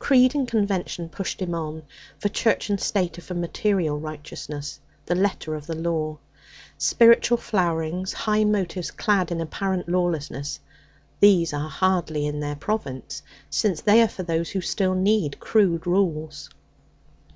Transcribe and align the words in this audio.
Creed 0.00 0.34
and 0.34 0.48
convention 0.48 1.08
pushed 1.08 1.40
him 1.40 1.54
on. 1.54 1.84
For 2.18 2.28
Church 2.28 2.68
and 2.68 2.80
State 2.80 3.16
are 3.16 3.20
for 3.22 3.34
material 3.34 3.96
righteousness, 4.00 4.80
the 5.06 5.14
letter 5.14 5.54
of 5.54 5.68
the 5.68 5.76
law. 5.76 6.18
Spiritual 6.76 7.36
flowerings, 7.36 8.12
high 8.12 8.42
motives 8.42 8.90
clad 8.90 9.30
in 9.30 9.40
apparent 9.40 9.88
lawlessness 9.88 10.58
these 11.20 11.52
are 11.54 11.70
hardly 11.70 12.26
in 12.26 12.40
their 12.40 12.56
province 12.56 13.22
since 13.50 13.80
they 13.80 14.02
are 14.02 14.08
for 14.08 14.24
those 14.24 14.50
who 14.50 14.60
still 14.62 14.96
need 14.96 15.38
crude 15.38 15.86
rules. 15.86 16.50